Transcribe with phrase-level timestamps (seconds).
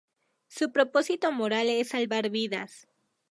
[0.47, 2.87] Su propósito moral es salvar vidas.